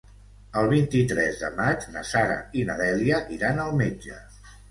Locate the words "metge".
3.85-4.19